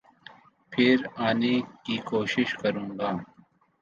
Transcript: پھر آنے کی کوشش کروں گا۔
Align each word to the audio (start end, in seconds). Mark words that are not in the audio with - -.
پھر 0.71 0.95
آنے 1.27 1.53
کی 1.83 1.95
کوشش 2.09 2.49
کروں 2.61 2.89
گا۔ 2.99 3.11